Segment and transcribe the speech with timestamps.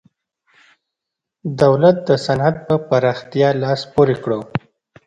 [1.61, 4.31] دولت د صنعت پر پراختیا لاس پورې کړ.